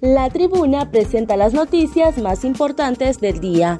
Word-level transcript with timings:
La 0.00 0.30
tribuna 0.30 0.92
presenta 0.92 1.36
las 1.36 1.52
noticias 1.52 2.18
más 2.18 2.44
importantes 2.44 3.20
del 3.20 3.40
día. 3.40 3.78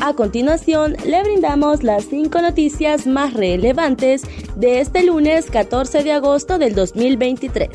A 0.00 0.14
continuación, 0.14 0.96
le 1.04 1.20
brindamos 1.24 1.82
las 1.82 2.04
cinco 2.04 2.40
noticias 2.40 3.08
más 3.08 3.34
relevantes 3.34 4.22
de 4.54 4.78
este 4.78 5.02
lunes 5.02 5.50
14 5.50 6.04
de 6.04 6.12
agosto 6.12 6.58
del 6.58 6.76
2023. 6.76 7.70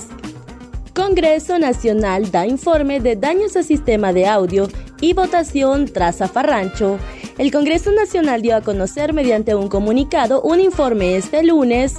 Congreso 0.96 1.60
Nacional 1.60 2.32
da 2.32 2.48
informe 2.48 3.02
de 3.02 3.18
daños 3.18 3.58
al 3.58 3.66
sistema 3.66 4.14
de 4.14 4.28
audio 4.28 4.70
y 5.02 5.12
votación 5.12 5.88
tras 5.92 6.20
zafarrancho. 6.20 6.98
El 7.38 7.52
Congreso 7.52 7.92
Nacional 7.92 8.42
dio 8.42 8.56
a 8.56 8.62
conocer 8.62 9.12
mediante 9.12 9.56
un 9.56 9.68
comunicado 9.68 10.42
un 10.42 10.62
informe 10.62 11.18
este 11.18 11.44
lunes 11.44 11.98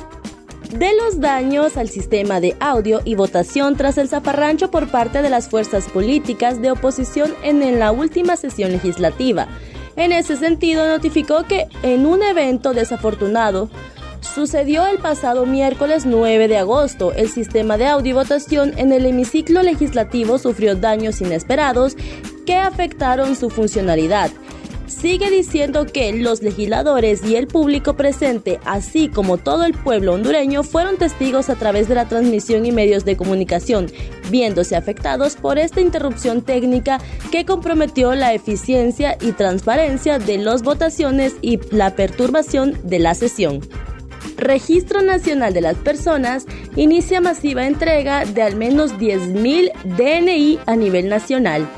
de 0.72 0.94
los 0.94 1.20
daños 1.20 1.76
al 1.76 1.88
sistema 1.88 2.40
de 2.40 2.56
audio 2.60 3.00
y 3.04 3.14
votación 3.14 3.76
tras 3.76 3.98
el 3.98 4.08
zafarrancho 4.08 4.70
por 4.70 4.88
parte 4.88 5.22
de 5.22 5.30
las 5.30 5.48
fuerzas 5.48 5.86
políticas 5.86 6.60
de 6.60 6.70
oposición 6.70 7.34
en 7.42 7.78
la 7.78 7.92
última 7.92 8.36
sesión 8.36 8.72
legislativa. 8.72 9.48
En 9.96 10.12
ese 10.12 10.36
sentido, 10.36 10.86
notificó 10.86 11.44
que 11.44 11.68
en 11.82 12.06
un 12.06 12.22
evento 12.22 12.72
desafortunado 12.72 13.68
sucedió 14.20 14.86
el 14.86 14.98
pasado 14.98 15.46
miércoles 15.46 16.06
9 16.06 16.48
de 16.48 16.58
agosto. 16.58 17.12
El 17.12 17.28
sistema 17.28 17.78
de 17.78 17.86
audio 17.86 18.10
y 18.10 18.14
votación 18.14 18.74
en 18.76 18.92
el 18.92 19.06
hemiciclo 19.06 19.62
legislativo 19.62 20.38
sufrió 20.38 20.76
daños 20.76 21.20
inesperados 21.20 21.96
que 22.46 22.56
afectaron 22.56 23.36
su 23.36 23.50
funcionalidad 23.50 24.30
sigue 24.88 25.30
diciendo 25.30 25.86
que 25.86 26.12
los 26.12 26.42
legisladores 26.42 27.24
y 27.24 27.36
el 27.36 27.46
público 27.46 27.94
presente, 27.94 28.60
así 28.64 29.08
como 29.08 29.36
todo 29.38 29.64
el 29.64 29.74
pueblo 29.74 30.14
hondureño, 30.14 30.62
fueron 30.62 30.96
testigos 30.96 31.50
a 31.50 31.56
través 31.56 31.88
de 31.88 31.94
la 31.94 32.08
transmisión 32.08 32.66
y 32.66 32.72
medios 32.72 33.04
de 33.04 33.16
comunicación, 33.16 33.86
viéndose 34.30 34.76
afectados 34.76 35.36
por 35.36 35.58
esta 35.58 35.80
interrupción 35.80 36.42
técnica 36.42 37.00
que 37.30 37.44
comprometió 37.44 38.14
la 38.14 38.34
eficiencia 38.34 39.16
y 39.20 39.32
transparencia 39.32 40.18
de 40.18 40.38
las 40.38 40.62
votaciones 40.62 41.36
y 41.42 41.60
la 41.70 41.94
perturbación 41.94 42.78
de 42.82 42.98
la 42.98 43.14
sesión. 43.14 43.60
Registro 44.36 45.02
Nacional 45.02 45.52
de 45.52 45.60
las 45.60 45.76
Personas 45.76 46.46
inicia 46.76 47.20
masiva 47.20 47.66
entrega 47.66 48.24
de 48.24 48.42
al 48.42 48.56
menos 48.56 48.94
10.000 48.94 49.72
DNI 49.84 50.58
a 50.66 50.76
nivel 50.76 51.08
nacional 51.08 51.68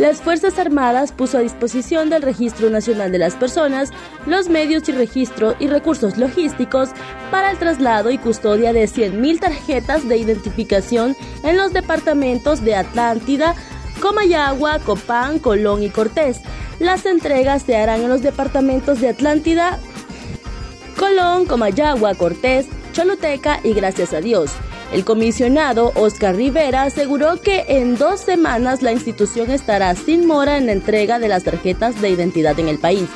las 0.00 0.22
Fuerzas 0.22 0.58
Armadas 0.58 1.12
puso 1.12 1.36
a 1.36 1.42
disposición 1.42 2.08
del 2.08 2.22
Registro 2.22 2.70
Nacional 2.70 3.12
de 3.12 3.18
las 3.18 3.34
Personas 3.34 3.90
los 4.24 4.48
medios 4.48 4.88
y 4.88 4.92
registro 4.92 5.54
y 5.58 5.66
recursos 5.66 6.16
logísticos 6.16 6.88
para 7.30 7.50
el 7.50 7.58
traslado 7.58 8.10
y 8.10 8.16
custodia 8.16 8.72
de 8.72 8.84
100.000 8.84 9.40
tarjetas 9.40 10.08
de 10.08 10.16
identificación 10.16 11.14
en 11.42 11.58
los 11.58 11.74
departamentos 11.74 12.64
de 12.64 12.76
Atlántida, 12.76 13.54
Comayagua, 14.00 14.78
Copán, 14.78 15.38
Colón 15.38 15.82
y 15.82 15.90
Cortés. 15.90 16.40
Las 16.78 17.04
entregas 17.04 17.62
se 17.64 17.76
harán 17.76 18.00
en 18.00 18.08
los 18.08 18.22
departamentos 18.22 19.02
de 19.02 19.10
Atlántida, 19.10 19.78
Colón, 20.98 21.44
Comayagua, 21.44 22.14
Cortés, 22.14 22.66
Choluteca 22.94 23.60
y 23.62 23.74
Gracias 23.74 24.14
a 24.14 24.22
Dios. 24.22 24.52
El 24.92 25.04
comisionado 25.04 25.92
Oscar 25.94 26.34
Rivera 26.34 26.82
aseguró 26.82 27.40
que 27.40 27.64
en 27.68 27.96
dos 27.96 28.20
semanas 28.20 28.82
la 28.82 28.90
institución 28.92 29.50
estará 29.50 29.94
sin 29.94 30.26
mora 30.26 30.58
en 30.58 30.66
la 30.66 30.72
entrega 30.72 31.20
de 31.20 31.28
las 31.28 31.44
tarjetas 31.44 32.00
de 32.00 32.10
identidad 32.10 32.58
en 32.58 32.68
el 32.68 32.78
país. 32.78 33.08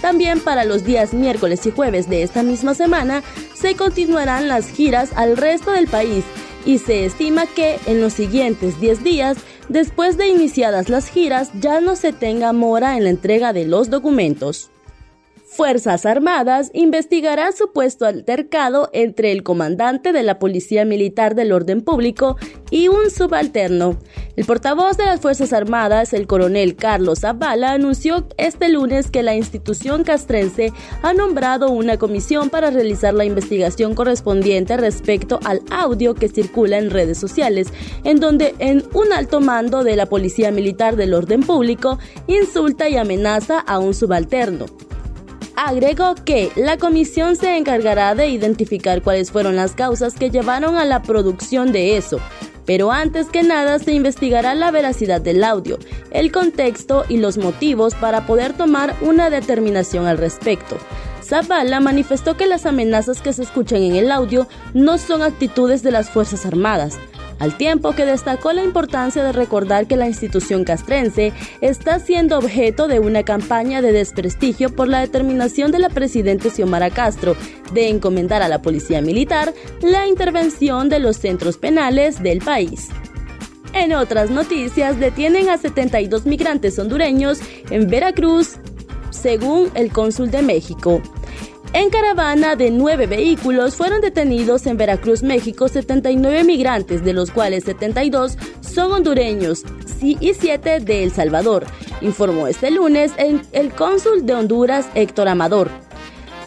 También 0.00 0.40
para 0.40 0.64
los 0.64 0.82
días 0.84 1.14
miércoles 1.14 1.64
y 1.66 1.70
jueves 1.70 2.08
de 2.08 2.22
esta 2.22 2.42
misma 2.42 2.74
semana 2.74 3.22
se 3.54 3.76
continuarán 3.76 4.48
las 4.48 4.68
giras 4.68 5.10
al 5.14 5.36
resto 5.36 5.70
del 5.70 5.86
país 5.86 6.24
y 6.64 6.78
se 6.78 7.04
estima 7.04 7.46
que 7.46 7.78
en 7.86 8.00
los 8.00 8.14
siguientes 8.14 8.80
10 8.80 9.04
días, 9.04 9.36
después 9.68 10.16
de 10.16 10.28
iniciadas 10.28 10.88
las 10.88 11.08
giras, 11.08 11.50
ya 11.60 11.80
no 11.80 11.96
se 11.96 12.12
tenga 12.12 12.52
mora 12.52 12.96
en 12.96 13.04
la 13.04 13.10
entrega 13.10 13.52
de 13.52 13.66
los 13.66 13.88
documentos. 13.88 14.70
Fuerzas 15.52 16.06
Armadas 16.06 16.70
investigará 16.74 17.50
supuesto 17.50 18.06
altercado 18.06 18.88
entre 18.92 19.32
el 19.32 19.42
comandante 19.42 20.12
de 20.12 20.22
la 20.22 20.38
Policía 20.38 20.84
Militar 20.84 21.34
del 21.34 21.50
Orden 21.50 21.80
Público 21.80 22.36
y 22.70 22.86
un 22.86 23.10
subalterno. 23.10 23.98
El 24.36 24.44
portavoz 24.44 24.96
de 24.96 25.06
las 25.06 25.20
Fuerzas 25.20 25.52
Armadas, 25.52 26.12
el 26.12 26.28
coronel 26.28 26.76
Carlos 26.76 27.22
Zavala, 27.22 27.72
anunció 27.72 28.28
este 28.36 28.68
lunes 28.68 29.10
que 29.10 29.24
la 29.24 29.34
institución 29.34 30.04
castrense 30.04 30.72
ha 31.02 31.14
nombrado 31.14 31.68
una 31.72 31.98
comisión 31.98 32.48
para 32.48 32.70
realizar 32.70 33.12
la 33.12 33.24
investigación 33.24 33.96
correspondiente 33.96 34.76
respecto 34.76 35.40
al 35.44 35.62
audio 35.72 36.14
que 36.14 36.28
circula 36.28 36.78
en 36.78 36.90
redes 36.90 37.18
sociales, 37.18 37.72
en 38.04 38.20
donde 38.20 38.54
un 38.94 39.12
alto 39.12 39.40
mando 39.40 39.82
de 39.82 39.96
la 39.96 40.06
Policía 40.06 40.52
Militar 40.52 40.94
del 40.94 41.12
Orden 41.12 41.40
Público 41.40 41.98
insulta 42.28 42.88
y 42.88 42.96
amenaza 42.96 43.58
a 43.58 43.80
un 43.80 43.94
subalterno 43.94 44.66
agregó 45.66 46.14
que 46.14 46.50
la 46.56 46.78
comisión 46.78 47.36
se 47.36 47.58
encargará 47.58 48.14
de 48.14 48.28
identificar 48.28 49.02
cuáles 49.02 49.30
fueron 49.30 49.56
las 49.56 49.72
causas 49.72 50.14
que 50.14 50.30
llevaron 50.30 50.76
a 50.76 50.86
la 50.86 51.02
producción 51.02 51.70
de 51.70 51.98
eso, 51.98 52.18
pero 52.64 52.90
antes 52.90 53.26
que 53.26 53.42
nada 53.42 53.78
se 53.78 53.92
investigará 53.92 54.54
la 54.54 54.70
veracidad 54.70 55.20
del 55.20 55.44
audio, 55.44 55.78
el 56.12 56.32
contexto 56.32 57.04
y 57.10 57.18
los 57.18 57.36
motivos 57.36 57.94
para 57.94 58.26
poder 58.26 58.54
tomar 58.54 58.96
una 59.02 59.28
determinación 59.28 60.06
al 60.06 60.16
respecto. 60.16 60.78
Zavala 61.22 61.78
manifestó 61.78 62.38
que 62.38 62.46
las 62.46 62.64
amenazas 62.64 63.20
que 63.20 63.34
se 63.34 63.42
escuchan 63.42 63.82
en 63.82 63.96
el 63.96 64.10
audio 64.10 64.48
no 64.72 64.96
son 64.96 65.22
actitudes 65.22 65.82
de 65.82 65.90
las 65.90 66.08
Fuerzas 66.08 66.46
Armadas, 66.46 66.98
al 67.40 67.56
tiempo 67.56 67.92
que 67.92 68.04
destacó 68.04 68.52
la 68.52 68.62
importancia 68.62 69.24
de 69.24 69.32
recordar 69.32 69.88
que 69.88 69.96
la 69.96 70.06
institución 70.06 70.62
castrense 70.62 71.32
está 71.60 71.98
siendo 71.98 72.38
objeto 72.38 72.86
de 72.86 73.00
una 73.00 73.24
campaña 73.24 73.82
de 73.82 73.92
desprestigio 73.92 74.74
por 74.74 74.86
la 74.86 75.00
determinación 75.00 75.72
de 75.72 75.80
la 75.80 75.88
presidenta 75.88 76.50
Xiomara 76.50 76.90
Castro 76.90 77.36
de 77.72 77.88
encomendar 77.88 78.42
a 78.42 78.48
la 78.48 78.62
policía 78.62 79.00
militar 79.00 79.52
la 79.80 80.06
intervención 80.06 80.88
de 80.88 81.00
los 81.00 81.16
centros 81.16 81.56
penales 81.56 82.22
del 82.22 82.38
país. 82.38 82.88
En 83.72 83.92
otras 83.92 84.30
noticias, 84.30 84.98
detienen 84.98 85.48
a 85.48 85.56
72 85.56 86.26
migrantes 86.26 86.78
hondureños 86.78 87.38
en 87.70 87.88
Veracruz, 87.88 88.56
según 89.10 89.70
el 89.74 89.92
cónsul 89.92 90.30
de 90.30 90.42
México. 90.42 91.00
En 91.72 91.88
caravana 91.88 92.56
de 92.56 92.72
nueve 92.72 93.06
vehículos 93.06 93.76
fueron 93.76 94.00
detenidos 94.00 94.66
en 94.66 94.76
Veracruz, 94.76 95.22
México, 95.22 95.68
79 95.68 96.42
migrantes, 96.42 97.04
de 97.04 97.12
los 97.12 97.30
cuales 97.30 97.62
72 97.62 98.36
son 98.60 98.90
hondureños 98.90 99.62
y 100.00 100.34
7 100.34 100.80
de 100.80 101.04
El 101.04 101.12
Salvador, 101.12 101.66
informó 102.00 102.48
este 102.48 102.72
lunes 102.72 103.12
el 103.52 103.70
cónsul 103.70 104.26
de 104.26 104.34
Honduras, 104.34 104.88
Héctor 104.96 105.28
Amador. 105.28 105.70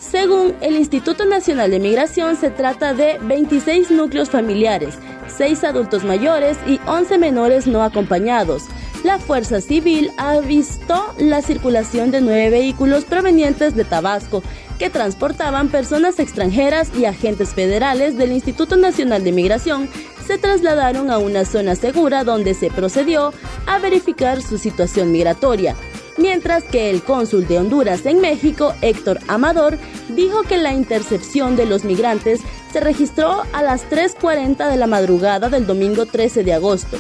Según 0.02 0.56
el 0.60 0.76
Instituto 0.76 1.24
Nacional 1.24 1.72
de 1.72 1.80
Migración, 1.80 2.36
se 2.36 2.50
trata 2.50 2.94
de 2.94 3.18
26 3.22 3.92
núcleos 3.92 4.30
familiares, 4.30 4.96
6 5.38 5.64
adultos 5.64 6.04
mayores 6.04 6.58
y 6.68 6.82
11 6.86 7.18
menores 7.18 7.66
no 7.66 7.82
acompañados. 7.82 8.64
La 9.04 9.20
Fuerza 9.20 9.60
Civil 9.60 10.12
ha 10.16 10.40
visto 10.40 11.14
la 11.18 11.42
circulación 11.42 12.10
de 12.10 12.22
nueve 12.22 12.50
vehículos 12.50 13.04
provenientes 13.04 13.76
de 13.76 13.84
Tabasco 13.84 14.42
que 14.80 14.90
transportaban 14.90 15.68
personas 15.68 16.20
extranjeras 16.20 16.90
y 16.98 17.04
agentes 17.04 17.50
federales 17.50 18.18
del 18.18 18.32
Instituto 18.32 18.78
Nacional 18.78 19.26
de 19.26 19.34
Migración 19.34 19.90
se 20.26 20.38
trasladaron 20.38 21.12
a 21.12 21.18
una 21.18 21.44
zona 21.44 21.76
segura 21.76 22.24
donde 22.24 22.54
se 22.54 22.72
procedió 22.72 23.34
a 23.68 23.78
verificar 23.78 24.42
su 24.42 24.58
situación 24.58 25.12
migratoria. 25.12 25.76
Mientras 26.18 26.64
que 26.64 26.90
el 26.90 27.04
cónsul 27.04 27.46
de 27.46 27.58
Honduras 27.58 28.06
en 28.06 28.22
México, 28.22 28.74
Héctor 28.82 29.20
Amador, 29.28 29.78
dijo 30.16 30.44
que 30.44 30.58
la 30.58 30.72
intercepción 30.72 31.58
de 31.58 31.66
los 31.66 31.84
migrantes 31.84 32.40
se 32.72 32.80
registró 32.80 33.44
a 33.52 33.64
las 33.64 33.90
3.40 33.90 34.70
de 34.70 34.78
la 34.78 34.88
madrugada 34.88 35.50
del 35.50 35.68
domingo 35.68 36.06
13 36.06 36.46
de 36.46 36.54
agosto 36.54 36.98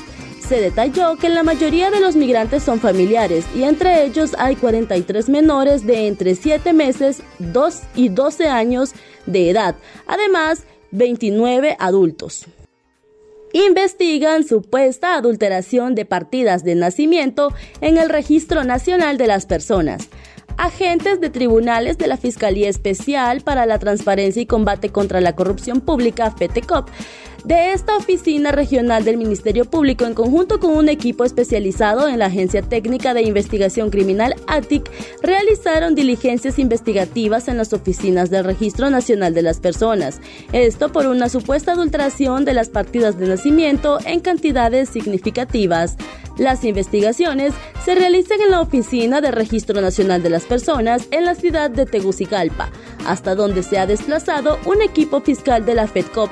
se 0.53 0.61
detalló 0.61 1.15
que 1.15 1.29
la 1.29 1.41
mayoría 1.41 1.89
de 1.89 1.99
los 1.99 2.15
migrantes 2.15 2.61
son 2.61 2.79
familiares 2.79 3.43
y 3.55 3.63
entre 3.63 4.05
ellos 4.05 4.35
hay 4.37 4.55
43 4.55 5.27
menores 5.27 5.83
de 5.83 6.05
entre 6.05 6.35
7 6.35 6.73
meses 6.73 7.23
2 7.39 7.81
y 7.95 8.09
12 8.09 8.49
años 8.49 8.93
de 9.25 9.49
edad, 9.49 9.73
además 10.05 10.65
29 10.91 11.75
adultos. 11.79 12.45
Investigan 13.51 14.43
supuesta 14.43 15.15
adulteración 15.15 15.95
de 15.95 16.05
partidas 16.05 16.63
de 16.63 16.75
nacimiento 16.75 17.51
en 17.81 17.97
el 17.97 18.09
Registro 18.09 18.63
Nacional 18.63 19.17
de 19.17 19.25
las 19.25 19.47
Personas 19.47 20.07
agentes 20.57 21.19
de 21.19 21.29
tribunales 21.29 21.97
de 21.97 22.07
la 22.07 22.17
Fiscalía 22.17 22.69
Especial 22.69 23.41
para 23.41 23.65
la 23.65 23.79
Transparencia 23.79 24.41
y 24.41 24.45
Combate 24.45 24.89
contra 24.89 25.21
la 25.21 25.35
Corrupción 25.35 25.81
Pública, 25.81 26.31
FETECOP, 26.31 26.89
de 27.43 27.73
esta 27.73 27.97
oficina 27.97 28.51
regional 28.51 29.03
del 29.03 29.17
Ministerio 29.17 29.65
Público 29.65 30.05
en 30.05 30.13
conjunto 30.13 30.59
con 30.59 30.71
un 30.71 30.87
equipo 30.87 31.25
especializado 31.25 32.07
en 32.07 32.19
la 32.19 32.27
Agencia 32.27 32.61
Técnica 32.61 33.13
de 33.13 33.23
Investigación 33.23 33.89
Criminal 33.89 34.35
ATIC 34.47 34.89
realizaron 35.21 35.95
diligencias 35.95 36.57
investigativas 36.57 37.47
en 37.47 37.57
las 37.57 37.73
oficinas 37.73 38.29
del 38.29 38.45
Registro 38.45 38.89
Nacional 38.89 39.33
de 39.33 39.41
las 39.41 39.59
Personas. 39.59 40.21
Esto 40.53 40.91
por 40.91 41.07
una 41.07 41.27
supuesta 41.27 41.73
adulteración 41.73 42.45
de 42.45 42.53
las 42.53 42.69
partidas 42.69 43.19
de 43.19 43.27
nacimiento 43.27 43.99
en 44.05 44.21
cantidades 44.21 44.89
significativas. 44.89 45.97
Las 46.37 46.63
investigaciones 46.63 47.53
se 47.85 47.93
realizan 47.93 48.41
en 48.41 48.51
la 48.51 48.61
Oficina 48.61 49.21
de 49.21 49.29
Registro 49.29 49.81
Nacional 49.81 50.23
de 50.23 50.31
las 50.31 50.43
Personas 50.43 51.07
en 51.11 51.25
la 51.25 51.35
ciudad 51.35 51.69
de 51.69 51.85
Tegucigalpa, 51.85 52.71
hasta 53.05 53.35
donde 53.35 53.61
se 53.61 53.77
ha 53.77 53.85
desplazado 53.85 54.57
un 54.65 54.81
equipo 54.81 55.21
fiscal 55.21 55.63
de 55.65 55.75
la 55.75 55.87
FEDCOP, 55.87 56.31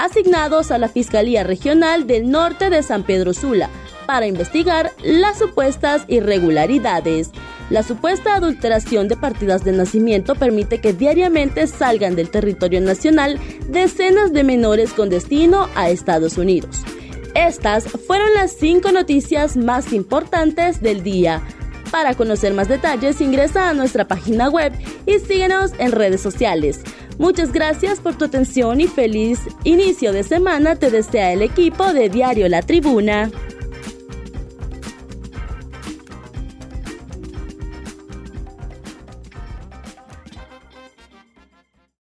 asignados 0.00 0.70
a 0.70 0.78
la 0.78 0.88
Fiscalía 0.88 1.44
Regional 1.44 2.06
del 2.06 2.30
Norte 2.30 2.70
de 2.70 2.82
San 2.82 3.02
Pedro 3.02 3.34
Sula, 3.34 3.68
para 4.06 4.26
investigar 4.26 4.92
las 5.04 5.38
supuestas 5.38 6.04
irregularidades. 6.08 7.30
La 7.68 7.82
supuesta 7.84 8.34
adulteración 8.34 9.06
de 9.06 9.16
partidas 9.16 9.62
de 9.62 9.72
nacimiento 9.72 10.34
permite 10.34 10.80
que 10.80 10.92
diariamente 10.92 11.66
salgan 11.66 12.16
del 12.16 12.30
territorio 12.30 12.80
nacional 12.80 13.38
decenas 13.68 14.32
de 14.32 14.42
menores 14.42 14.92
con 14.92 15.10
destino 15.10 15.68
a 15.76 15.90
Estados 15.90 16.38
Unidos. 16.38 16.82
Estas 17.34 17.84
fueron 17.84 18.34
las 18.34 18.52
cinco 18.52 18.90
noticias 18.90 19.56
más 19.56 19.92
importantes 19.92 20.80
del 20.80 21.04
día. 21.04 21.42
Para 21.90 22.14
conocer 22.14 22.54
más 22.54 22.68
detalles 22.68 23.20
ingresa 23.20 23.68
a 23.68 23.74
nuestra 23.74 24.06
página 24.06 24.48
web 24.48 24.72
y 25.06 25.18
síguenos 25.18 25.72
en 25.78 25.92
redes 25.92 26.20
sociales. 26.20 26.80
Muchas 27.18 27.52
gracias 27.52 28.00
por 28.00 28.16
tu 28.16 28.24
atención 28.24 28.80
y 28.80 28.86
feliz 28.86 29.40
inicio 29.64 30.12
de 30.12 30.22
semana 30.22 30.76
te 30.76 30.90
desea 30.90 31.32
el 31.32 31.42
equipo 31.42 31.92
de 31.92 32.08
Diario 32.08 32.48
La 32.48 32.62
Tribuna. 32.62 33.30